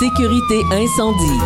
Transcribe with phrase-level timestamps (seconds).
[0.00, 1.38] sécurité incendie.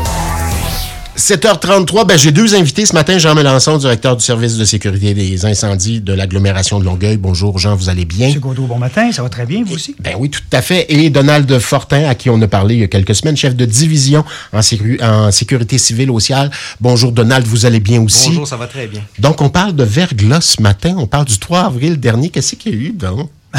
[1.17, 3.19] 7h33, ben, j'ai deux invités ce matin.
[3.19, 7.17] Jean Melançon, directeur du service de sécurité des incendies de l'agglomération de Longueuil.
[7.17, 8.29] Bonjour, Jean, vous allez bien?
[8.29, 9.11] Monsieur Godot, bon matin.
[9.11, 9.97] Ça va très bien, vous aussi?
[9.99, 10.87] Ben oui, tout à fait.
[10.89, 13.65] Et Donald Fortin, à qui on a parlé il y a quelques semaines, chef de
[13.65, 14.61] division en,
[15.03, 16.53] en sécurité civile au CIAL.
[16.81, 18.29] Bonjour, Donald, vous allez bien aussi?
[18.29, 19.01] Bonjour, ça va très bien.
[19.19, 20.95] Donc, on parle de verglas ce matin.
[20.97, 22.31] On parle du 3 avril dernier.
[22.31, 23.31] Qu'est-ce qu'il y a eu, donc?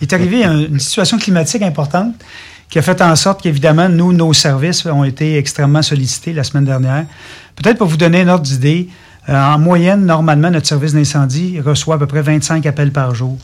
[0.00, 2.14] il est arrivé une situation climatique importante
[2.70, 6.64] qui a fait en sorte qu'évidemment, nous, nos services ont été extrêmement sollicités la semaine
[6.64, 7.04] dernière.
[7.56, 8.88] Peut-être pour vous donner une ordre d'idée,
[9.28, 13.36] euh, en moyenne, normalement, notre service d'incendie reçoit à peu près 25 appels par jour.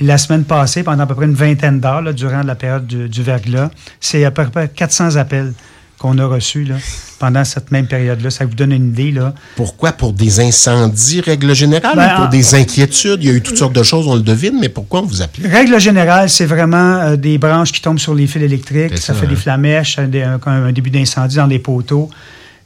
[0.00, 3.08] Et la semaine passée, pendant à peu près une vingtaine d'heures, durant la période du,
[3.08, 5.52] du verglas, c'est à peu près 400 appels
[6.00, 6.76] qu'on a reçus là,
[7.18, 8.30] pendant cette même période-là.
[8.30, 9.10] Ça vous donne une idée.
[9.12, 9.34] Là.
[9.54, 9.92] Pourquoi?
[9.92, 13.18] Pour des incendies, règle générale, Ben, ou pour en- des inquiétudes?
[13.22, 15.20] Il y a eu toutes sortes de choses, on le devine, mais pourquoi on vous
[15.20, 15.46] appelle?
[15.46, 18.96] Règle générale, c'est vraiment euh, des branches qui tombent sur les fils électriques.
[18.96, 19.28] Ça, ça, fait hein.
[19.28, 22.08] des flamèches, un, des- un- un début d'incendie dans les poteaux.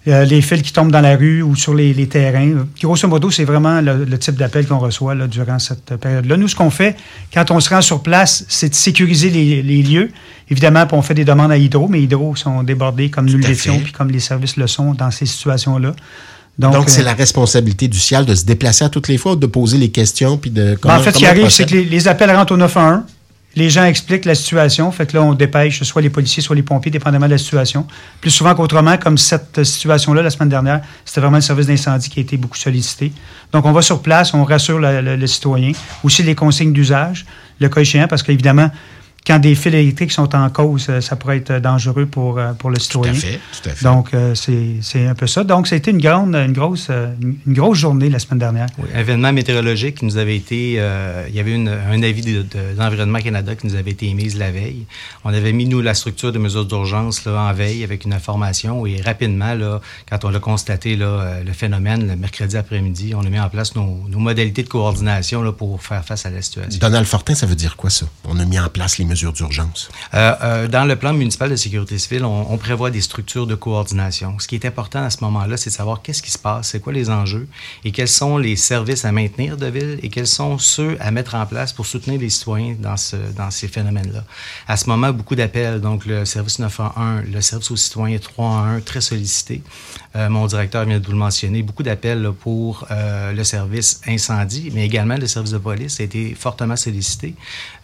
[0.07, 2.67] Euh, les fils qui tombent dans la rue ou sur les, les terrains.
[2.78, 6.37] Grosso modo, c'est vraiment le, le type d'appel qu'on reçoit là, durant cette période-là.
[6.37, 6.95] Nous, ce qu'on fait,
[7.33, 10.11] quand on se rend sur place, c'est de sécuriser les, les lieux.
[10.51, 13.93] Évidemment, on fait des demandes à Hydro, mais Hydro sont débordés comme nous l'étions, puis
[13.93, 15.95] comme les services le sont dans ces situations-là.
[16.59, 19.47] Donc, c'est euh, la responsabilité du CIAL de se déplacer à toutes les fois, de
[19.47, 20.62] poser les questions, puis de...
[20.65, 23.00] Ben, comment- en fait, ce qui arrive, c'est que les, les appels rentrent au 911.
[23.56, 24.91] Les gens expliquent la situation.
[24.91, 27.86] Fait que là, on dépêche soit les policiers, soit les pompiers, dépendamment de la situation.
[28.20, 32.20] Plus souvent qu'autrement, comme cette situation-là, la semaine dernière, c'était vraiment le service d'incendie qui
[32.20, 33.12] a été beaucoup sollicité.
[33.52, 35.72] Donc, on va sur place, on rassure le, citoyen.
[36.02, 37.27] Aussi, les consignes d'usage,
[37.60, 38.70] le cas échéant, parce qu'évidemment,
[39.27, 42.69] quand des fils électriques sont en cause, euh, ça pourrait être dangereux pour, euh, pour
[42.69, 43.12] le Tout citoyen.
[43.12, 43.84] à fait, tout à fait.
[43.84, 45.44] Donc, euh, c'est c'est un peu ça.
[45.44, 48.66] Donc, ça a été une, grande, une, grosse, une grosse journée la semaine dernière.
[48.78, 50.75] Oui, événement météorologique qui nous avait été.
[50.78, 54.06] euh, il y avait une- un avis de, de- d'Environnement Canada qui nous avait été
[54.08, 54.84] émise la veille.
[55.25, 58.84] On avait mis, nous, la structure de mesures d'urgence là, en veille avec une information
[58.84, 63.31] et rapidement, là, quand on a constaté là, le phénomène, le mercredi après-midi, on a
[63.31, 66.78] mis en place nos, nos modalités de coordination là, pour faire face à la situation.
[66.78, 68.04] Donald Fortin, ça veut dire quoi, ça?
[68.28, 69.91] On a mis en place les mesures d'urgence?
[70.14, 73.54] Euh, euh, dans le plan municipal de sécurité civile, on, on prévoit des structures de
[73.54, 74.36] coordination.
[74.38, 76.80] Ce qui est important à ce moment-là, c'est de savoir qu'est-ce qui se passe, c'est
[76.80, 77.48] quoi les enjeux
[77.84, 81.34] et quels sont les services à maintenir de ville et quels sont ceux à mettre
[81.34, 84.25] en place pour soutenir les citoyens dans, ce, dans ces phénomènes-là.
[84.69, 89.00] À ce moment, beaucoup d'appels, donc le service 911, le service aux citoyens 311, très
[89.00, 89.62] sollicité.
[90.16, 94.70] Euh, mon directeur vient de vous le mentionner, beaucoup d'appels pour euh, le service incendie,
[94.72, 97.34] mais également le service de police a été fortement sollicité.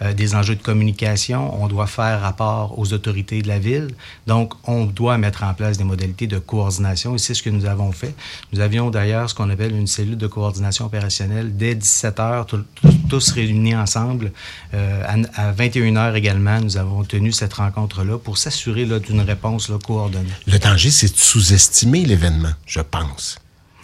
[0.03, 3.89] Euh, des enjeux de communication, on doit faire rapport aux autorités de la ville,
[4.27, 7.67] donc on doit mettre en place des modalités de coordination et c'est ce que nous
[7.67, 8.15] avons fait.
[8.53, 12.47] Nous avions d'ailleurs ce qu'on appelle une cellule de coordination opérationnelle dès 17 heures,
[13.09, 14.33] tous réunis ensemble.
[14.75, 15.03] Euh,
[15.35, 20.31] à, à 21 heures également, nous avons tenu cette rencontre-là pour s'assurer d'une réponse coordonnée.
[20.47, 23.39] Le danger, c'est de sous-estimer l'événement, je pense.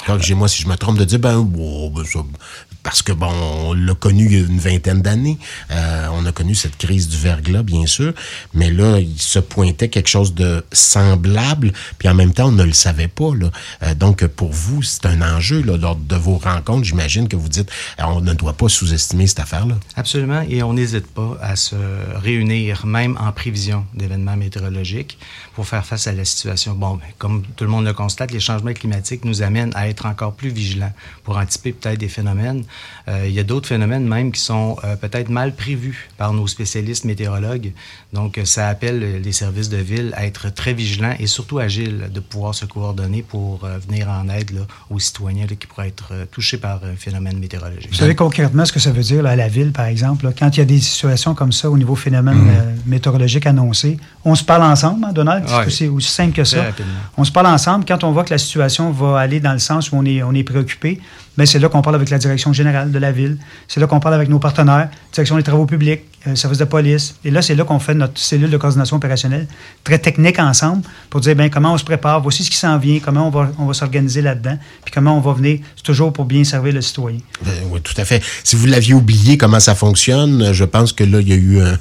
[0.07, 1.93] Corrigez-moi si je me trompe de dire, ben, oh,
[2.87, 5.39] parce que, bon, on l'a connu il y a une vingtaine d'années.
[5.73, 8.13] Euh, on a connu cette crise du verglas, bien sûr.
[8.55, 12.63] Mais là, il se pointait quelque chose de semblable, puis en même temps, on ne
[12.63, 13.35] le savait pas.
[13.35, 13.51] Là.
[13.83, 16.85] Euh, donc, pour vous, c'est un enjeu là, lors de vos rencontres.
[16.85, 17.69] J'imagine que vous dites,
[17.99, 19.75] euh, on ne doit pas sous-estimer cette affaire-là.
[19.97, 21.75] Absolument, et on n'hésite pas à se
[22.15, 25.19] réunir, même en prévision d'événements météorologiques,
[25.57, 26.75] pour faire face à la situation.
[26.75, 29.96] Bon, ben, comme tout le monde le constate, les changements climatiques nous amènent à être
[30.05, 30.93] encore plus vigilants
[31.25, 32.65] pour anticiper peut-être des phénomènes.
[33.09, 36.47] Euh, il y a d'autres phénomènes même qui sont euh, peut-être mal prévus par nos
[36.47, 37.73] spécialistes météorologues.
[38.13, 42.11] Donc, euh, ça appelle les services de ville à être très vigilants et surtout agiles,
[42.13, 46.13] de pouvoir se coordonner pour venir en aide là, aux citoyens là, qui pourraient être
[46.31, 47.89] touchés par un phénomène météorologique.
[47.91, 50.57] Vous savez concrètement ce que ça veut dire là, à la ville, par exemple, quand
[50.57, 54.45] il y a des situations comme ça au niveau phénomène euh, météorologique annoncé, on se
[54.45, 55.49] parle ensemble, hein, Donald?
[55.49, 55.65] Ouais.
[55.65, 56.63] que c'est aussi simple que Très ça?
[56.65, 56.93] rapidement.
[57.17, 57.85] On se parle ensemble.
[57.87, 61.01] Quand on voit que la situation va aller dans le sens où on est, préoccupé,
[61.37, 63.39] ben c'est là qu'on parle avec la direction générale de la ville.
[63.69, 67.17] C'est là qu'on parle avec nos partenaires, direction des travaux publics, euh, service de police.
[67.25, 69.47] Et là, c'est là qu'on fait notre cellule de coordination opérationnelle,
[69.85, 72.99] très technique ensemble, pour dire ben, comment on se prépare, voici ce qui s'en vient,
[73.01, 73.29] comment
[73.59, 75.61] on va, s'organiser là-dedans, puis comment on va venir.
[75.77, 77.19] C'est toujours pour bien servir le citoyen.
[77.47, 78.23] Euh, oui, tout à fait.
[78.45, 81.61] Si vous l'aviez oublié comment ça fonctionne, je pense que là, il y a eu,
[81.61, 81.79] un-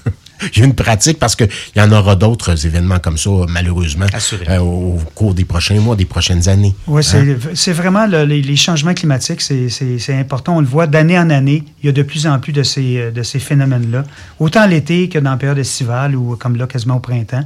[0.53, 4.05] il y a une pratique parce qu'il y en aura d'autres événements comme ça, malheureusement,
[4.49, 6.75] euh, au cours des prochains mois, des prochaines années.
[6.87, 7.37] Oui, c'est Hein?
[7.53, 10.57] c'est vraiment le- les, les changements climatiques, c'est- c'est c'est important.
[10.57, 12.97] On le voit d'année en année, il y a de plus en plus de ces,
[12.97, 14.03] euh, de ces phénomènes-là,
[14.39, 17.43] autant l'été que dans la période estivale ou comme là, quasiment au printemps.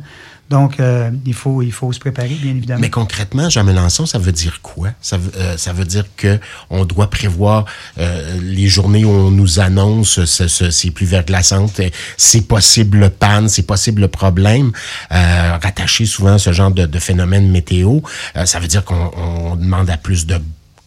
[0.50, 2.82] Donc, euh, il, faut, il faut se préparer, bien évidemment.
[2.82, 4.90] Mais concrètement, Jean Mélenchon, ça veut dire quoi?
[5.00, 6.40] Ça veut, euh, ça veut dire que
[6.72, 7.66] on doit prévoir
[8.00, 11.80] euh, les journées où on nous annonce ce, ce, ces pluies verglaçantes,
[12.18, 14.72] c'est possible panne, c'est possible problème,
[15.12, 18.00] euh, rattaché souvent à ce genre de, de phénomène météo.
[18.36, 20.40] Euh, ça veut dire qu'on on demande à plus de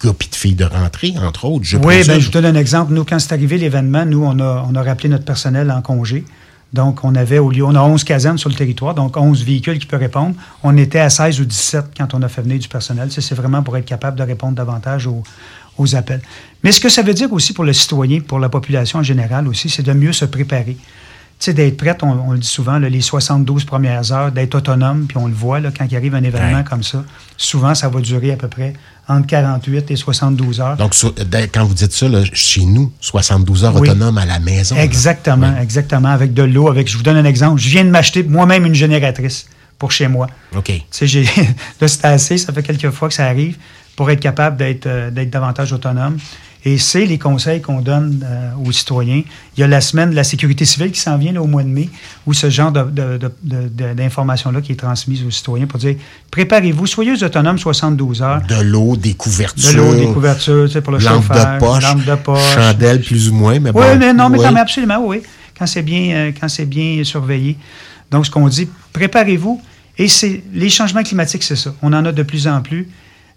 [0.05, 1.65] et de filles de rentrer, entre autres.
[1.65, 2.93] Je oui, ben, je vous donne un exemple.
[2.93, 6.25] Nous, quand c'est arrivé l'événement, nous, on a, on a rappelé notre personnel en congé.
[6.73, 9.79] Donc, on avait au lieu, on a 11 casernes sur le territoire, donc 11 véhicules
[9.79, 10.35] qui peuvent répondre.
[10.63, 13.09] On était à 16 ou 17 quand on a fait venir du personnel.
[13.11, 15.23] C'est vraiment pour être capable de répondre davantage aux,
[15.77, 16.23] aux appels.
[16.63, 19.49] Mais ce que ça veut dire aussi pour le citoyen, pour la population en général
[19.49, 20.77] aussi, c'est de mieux se préparer.
[21.43, 24.55] Tu sais, d'être prête, on, on le dit souvent, là, les 72 premières heures, d'être
[24.55, 26.65] autonome, puis on le voit là, quand il arrive un événement Ouais.
[26.65, 27.03] comme ça.
[27.37, 28.75] Souvent, ça va durer à peu près
[29.09, 30.77] entre 48 et 72 heures.
[30.77, 30.95] Donc,
[31.27, 33.89] dès- quand vous dites ça, là, chez nous, 72 heures Oui.
[33.89, 34.77] autonomes à la maison.
[34.77, 36.11] Exactement, exactement.
[36.11, 36.89] Avec de l'eau, avec.
[36.89, 37.61] Je vous donne un exemple.
[37.61, 39.47] Je viens de m'acheter moi-même une génératrice
[39.81, 40.29] pour chez moi.
[40.57, 40.67] OK.
[40.67, 41.25] Tu sais, j'ai
[41.81, 42.39] là, c'est assez.
[42.39, 43.57] Ça fait quelques fois que ça arrive
[43.97, 46.19] pour être capable d'être euh, d'être davantage autonome.
[46.65, 49.23] Et c'est les conseils qu'on donne euh, aux citoyens.
[49.57, 51.65] Il y a la semaine de la sécurité civile qui s'en vient là, au mois
[51.65, 51.91] de mai,
[52.25, 55.97] où ce genre d'informations-là qui est transmise aux citoyens pour dire
[56.31, 58.43] préparez-vous, soyez autonomes 72 heures.
[58.43, 59.73] De l'eau, des couvertures.
[59.73, 62.55] De l'eau, des couvertures, tu sais, pour le lampe chauffage, de poche, lampe de poche.
[62.55, 63.99] chandelle plus ou moins, mais Oui, bon.
[63.99, 65.21] mais non, mais quand même, absolument, oui.
[65.59, 67.57] Quand c'est bien, euh, quand c'est bien surveillé.
[68.11, 69.61] Donc, ce qu'on dit, préparez-vous.
[69.99, 71.75] Et c'est les changements climatiques, c'est ça.
[71.83, 72.89] On en a de plus en plus.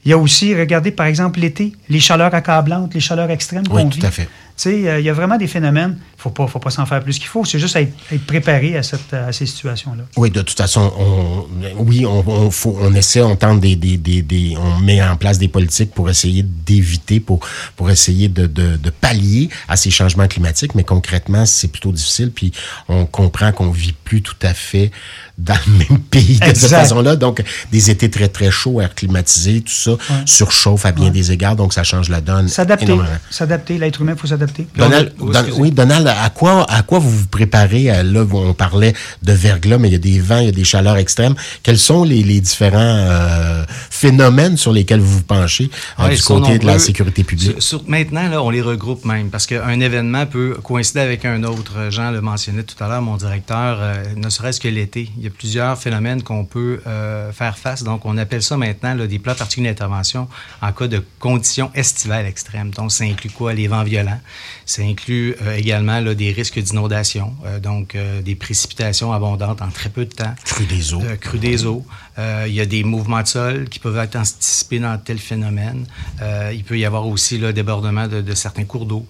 [0.06, 3.82] Il y a aussi, regardez, par exemple, l'été, les chaleurs accablantes, les chaleurs extrêmes Oui,
[3.84, 4.06] qu'on tout vit.
[4.06, 4.30] à fait.
[4.68, 5.98] Euh, il y a vraiment des phénomènes.
[6.18, 7.46] Il faut pas, faut pas s'en faire plus qu'il faut.
[7.46, 10.04] C'est juste être, être préparé à, cette, à ces situations-là.
[10.18, 11.46] Oui, de toute façon, on,
[11.84, 15.18] oui, on, on, faut, on essaie, on tente des, des, des, des- on met en
[15.18, 17.42] place des politiques pour essayer d'éviter, pour,
[17.76, 22.32] pour essayer de, de, de pallier à ces changements climatiques, mais concrètement, c'est plutôt difficile,
[22.32, 22.52] puis
[22.88, 24.90] on comprend qu'on vit plus tout à fait
[25.38, 27.18] dans le même pays de cette façon-là.
[27.18, 29.92] Donc, des étés très, très chauds, air climatisé, tout ça,
[30.26, 32.48] surchauffe à bien des égards, donc ça change la donne.
[32.48, 32.86] S'adapter.
[32.86, 33.10] énormément.
[33.30, 33.78] S'adapter.
[33.78, 34.45] L'être humain, il faut s'adapter.
[34.76, 35.62] Donald, Oui, Don- excusez.
[35.62, 37.90] oui, Donald, à quoi, à quoi vous vous préparez?
[37.90, 38.94] à- Là, on parlait
[39.24, 41.36] de verglas, mais il y a des vents, il y a des chaleurs extrêmes.
[41.64, 45.70] Quels sont les, les différents euh, phénomènes sur lesquels vous vous penchez
[46.00, 47.62] euh, du côté de la sécurité publique?
[47.62, 51.88] Sur- maintenant, là, on les regroupe même parce qu'un événement peut coïncider avec un autre.
[51.90, 55.10] Jean le mentionnait tout à l'heure, mon directeur, euh, ne serait-ce que l'été.
[55.18, 57.84] Il y a plusieurs phénomènes qu'on peut euh, faire face.
[57.84, 60.28] Donc, on appelle ça maintenant là, des plans particuliers d'intervention
[60.62, 62.72] en cas de conditions estivales extrêmes.
[62.72, 63.54] Donc, ça inclut quoi?
[63.54, 64.20] Les vents violents.
[64.66, 69.70] Ça inclut euh, également là, des risques d'inondation, euh, donc euh, des précipitations abondantes en
[69.70, 70.34] très peu de temps.
[70.44, 71.02] Crue des eaux.
[71.22, 71.86] Crue des eaux.
[72.18, 75.86] Il y a des mouvements de sol qui peuvent être anticipés dans tel phénomène.
[76.54, 79.06] Il peut y avoir aussi le débordement de, de certains cours d'eau.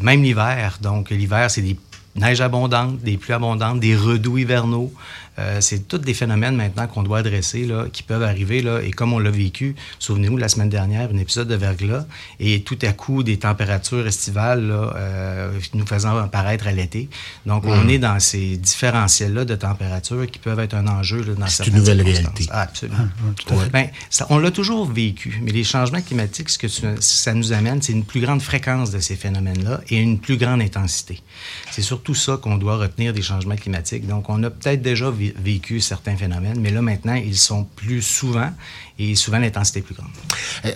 [0.00, 0.78] Même l'hiver.
[0.82, 1.78] Donc, l'hiver, c'est des
[2.14, 4.92] neiges abondantes, des pluies abondantes, des redoux hivernaux.
[5.38, 8.62] Euh, c'est tous des phénomènes maintenant qu'on doit adresser, là, qui peuvent arriver.
[8.62, 12.06] Là, et comme on l'a vécu, souvenez-vous, la semaine dernière, un épisode de verglas,
[12.40, 17.08] et tout à coup, des températures estivales là, euh, nous faisant apparaître à l'été.
[17.44, 21.46] Donc, on est dans ces différentiels-là de température qui peuvent être un enjeu là, dans
[21.46, 22.46] C'est certaines une nouvelle réalité.
[22.50, 23.08] Ah, absolument.
[23.72, 27.52] Ben, ça- on l'a toujours vécu, mais les changements climatiques, ce que tu- ça nous
[27.52, 31.20] amène, c'est une plus grande fréquence de ces phénomènes-là et une plus grande intensité.
[31.70, 34.06] C'est surtout ça qu'on doit retenir des changements climatiques.
[34.06, 38.02] Donc, on a peut-être déjà vé- vécu certains phénomènes, mais là, maintenant, ils sont plus
[38.02, 38.50] souvent
[38.98, 40.10] et souvent l'intensité est plus grande.
[40.64, 40.72] Euh,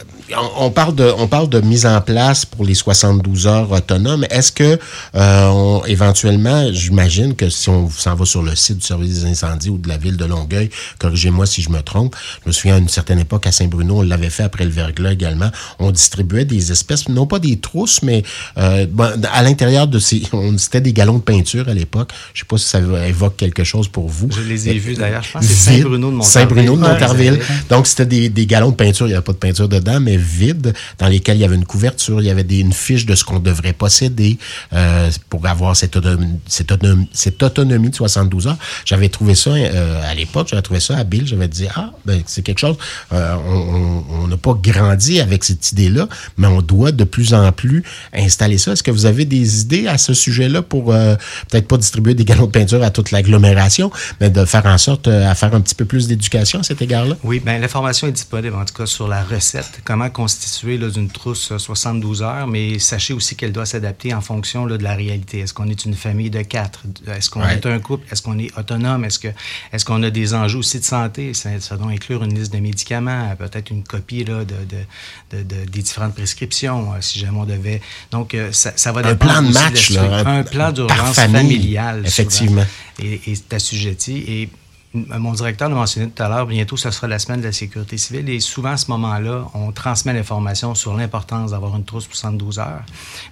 [0.57, 4.27] on, parle de, on parle de mise en place pour les 72 heures autonomes.
[4.31, 4.79] Est-ce que
[5.15, 9.71] euh, éventuellement, j'imagine que si on s'en va sur le site du service des incendies
[9.71, 10.69] ou de la ville de Longueuil,
[10.99, 12.15] corrigez-moi si je me trompe,
[12.45, 15.13] je me souviens à une certaine époque à Saint-Bruno, on l'avait fait après le verglas
[15.13, 15.51] également.
[15.79, 18.23] On distribuait des espèces, non pas des trousses, mais
[18.59, 22.11] euh, bon, à l'intérieur de ces, on c'était des galons de peinture à l'époque.
[22.35, 24.29] Je sais pas si ça évoque quelque chose pour vous.
[24.43, 25.23] Je les ai vus d'ailleurs.
[25.23, 25.83] Je pense que c'est Vide.
[25.83, 26.33] Saint-Bruno de Montarville.
[26.33, 27.41] Saint-Bruno de Montarville.
[27.69, 29.07] Donc, c'était des, des galons de peinture.
[29.07, 31.65] Il n'y avait pas de peinture dedans, mais vides, dans lesquels il y avait une
[31.67, 34.39] couverture, il y avait des, une fiche de ce qu'on devrait posséder
[34.73, 38.57] euh, pour avoir cette autonomie, cette, autonomie, cette autonomie de 72 heures.
[38.85, 41.27] J'avais trouvé ça, euh, à l'époque, j'avais trouvé ça habile.
[41.27, 42.77] J'avais dit, ah, ben, c'est quelque chose.
[43.13, 47.83] euh, on- n'a pas grandi avec cette idée-là, mais on doit de plus en plus
[48.15, 48.73] installer ça.
[48.73, 51.17] Est-ce que vous avez des idées à ce sujet-là pour euh,
[51.51, 55.09] peut-être pas distribuer des galons de peinture à toute l'agglomération, mais de faire en sorte
[55.09, 57.17] euh, à faire un petit peu plus d'éducation à cet égard-là?
[57.25, 61.53] Oui, bien, l'information est disponible, en tout cas, sur la recette, comment constituer d'une trousse
[61.53, 65.41] euh, 72 heures, mais sachez aussi qu'elle doit s'adapter en fonction là, de la réalité.
[65.41, 66.81] Est-ce qu'on est une famille de quatre?
[67.07, 67.55] Est-ce qu'on Ouais.
[67.55, 68.07] est un couple?
[68.13, 69.05] Est-ce qu'on est autonome?
[69.05, 71.35] Est-ce qu'on a des enjeux aussi de santé?
[71.35, 75.43] Ça, ça doit inclure une liste de médicaments, peut-être une copie là, de, de- de-
[75.43, 77.81] de- des différentes prescriptions, euh, si jamais on devait.
[78.11, 81.15] Donc, euh, ça, ça va Un dépendre plan de match, là, un- un plan d'urgence
[81.17, 82.09] famille, familial.
[82.11, 82.63] souvent,
[83.01, 84.25] et c'est assujetti.
[84.29, 84.49] Et
[84.93, 87.97] mon directeur l'a mentionné tout à l'heure, bientôt ce sera la semaine de la sécurité
[87.97, 92.17] civile et souvent à ce moment-là, on transmet l'information sur l'importance d'avoir une trousse pour
[92.17, 92.83] 72 heures.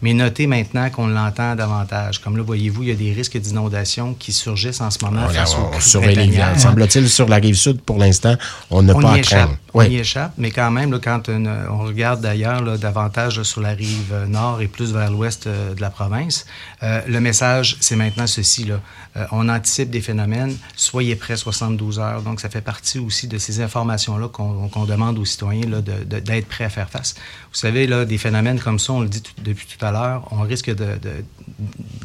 [0.00, 2.20] Mais notez maintenant qu'on l'entend davantage.
[2.20, 5.28] Comme là, voyez-vous, il y a des risques d'inondation qui surgissent en ce moment On,
[5.30, 6.58] face on, on surveille les rivières.
[6.60, 8.36] Semble-t-il, sur la rive sud, pour l'instant,
[8.70, 9.50] on n'a pas y à échappe.
[9.74, 13.70] On y échappe, mais quand même, là, quand une- on regarde d'ailleurs davantage sur la
[13.70, 16.46] rive nord et plus vers l'ouest euh, de la province,
[16.82, 18.64] euh, le message, c'est maintenant ceci.
[18.64, 18.80] Là.
[19.16, 22.22] Euh, on anticipe des phénomènes, soyez prêts 72 heures.
[22.22, 25.66] Donc, ça fait partie aussi de ces informations-là qu'on demande aux citoyens
[26.06, 27.14] d'être prêts à faire face.
[27.52, 30.42] Vous savez, là, des phénomènes comme ça, on le dit depuis tout à l'heure, on
[30.42, 31.24] risque de- de-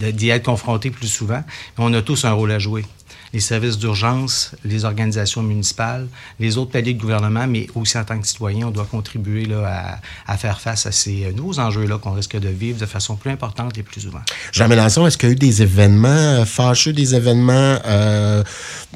[0.05, 1.43] de- d'y être confronté plus souvent.
[1.77, 2.85] On a tous un rôle à jouer
[3.33, 6.07] les services d'urgence, les organisations municipales,
[6.39, 9.99] les autres paliers de gouvernement, mais aussi en tant que citoyen, on doit contribuer là,
[10.27, 13.15] à, à faire face à ces euh, nouveaux enjeux-là qu'on risque de vivre de façon
[13.15, 14.21] plus importante et plus souvent.
[14.51, 18.43] Jean Mélenchon, est-ce qu'il y a eu des événements euh, fâcheux, des événements euh,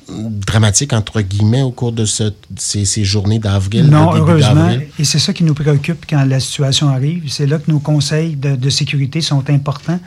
[0.10, 3.88] dramatiques, entre guillemets, au cours de ce- ces, ces journées d'avril?
[3.88, 4.56] Non, début heureusement.
[4.56, 4.88] d'avril?
[5.00, 7.24] Et c'est ça qui nous préoccupe quand la situation arrive.
[7.30, 10.00] C'est là que nos conseils de, de sécurité sont importants.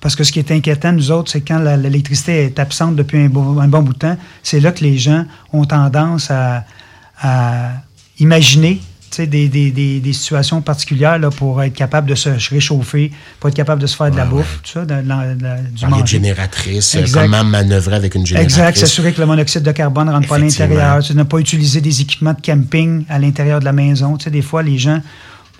[0.00, 3.28] Parce que ce qui est inquiétant, nous autres, c'est quand l'électricité est absente depuis un
[3.28, 6.64] bon, un bon bout de temps, c'est là que les gens ont tendance à,
[7.20, 7.72] à
[8.18, 8.80] imaginer
[9.18, 13.56] des, des, des, des situations particulières là, pour être capable de se réchauffer, pour être
[13.56, 15.56] capable de se faire de la Ouais, bouffe, tout ça, de, de la- de la-
[15.60, 16.06] du manger.
[16.06, 17.22] génératrice, euh, Exact.
[17.24, 18.56] comment manœuvrer avec une génératrice.
[18.56, 21.00] Exact, s'assurer que le monoxyde de carbone ne rentre pas à l'intérieur.
[21.14, 24.16] N'as pas utilisé des équipements de camping à l'intérieur de la maison.
[24.30, 25.02] Des fois, les gens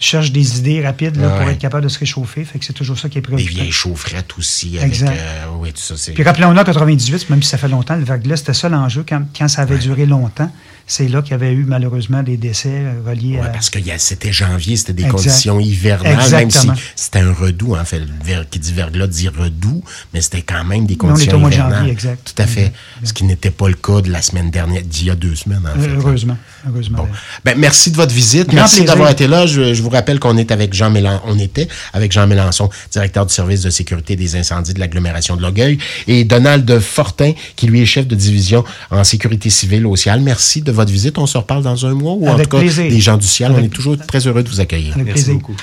[0.00, 2.44] cherchent des idées rapides là, pour être capable de se réchauffer.
[2.44, 3.50] Fait que c'est toujours ça qui est Des préoccupant.
[3.54, 4.78] vieilles chaufferettes aussi.
[4.78, 5.10] Avec, Exact.
[5.16, 6.12] euh, oui, tout ça, c'est...
[6.12, 9.04] Puis rappelons-nous, en 98, même si ça fait longtemps, le verglas, c'était ça l'enjeu.
[9.08, 10.50] Quand, quand ça avait duré longtemps,
[10.86, 13.50] c'est là qu'il y avait eu malheureusement des décès euh, reliés Ouais, à...
[13.50, 15.16] parce que il y a- c'était janvier, c'était des Exact.
[15.18, 16.74] conditions hivernales, même si Exactement.
[16.96, 18.00] c'était un redout, en fait.
[18.00, 21.36] Le ver- qui dit verglas dit redout, mais c'était quand même des on est conditions
[21.36, 21.78] au mois de hivernales.
[21.80, 22.32] janvier, exact.
[22.34, 22.60] Tout à fait.
[22.62, 22.76] Exact.
[23.04, 25.62] Ce qui n'était pas le cas de la semaine dernière, d'il y a deux semaines,
[25.64, 25.88] en fait.
[25.90, 26.36] Heureusement.
[26.68, 26.98] Heureusement.
[26.98, 27.08] Bon.
[27.44, 28.46] Ben, merci de votre visite.
[28.48, 29.46] Grand merci d'avoir été là.
[29.46, 31.22] Je, je vous rappelle qu'on est avec Jean Mélenchon.
[31.26, 35.42] On était avec Jean Mélenchon, directeur du service de sécurité des incendies de l'agglomération de
[35.42, 35.78] Longueuil,
[36.08, 40.20] et Donald Fortin, qui lui est chef de division en sécurité civile au CIAL.
[40.20, 41.18] Merci de votre visite.
[41.18, 42.90] On se reparle dans un mois ou en Avec tout cas, plaisir.
[42.90, 43.52] des gens du CIAL.
[43.52, 44.94] On est toujours très heureux de vous accueillir.
[44.94, 45.34] Avec Merci plaisir.
[45.40, 45.56] beaucoup.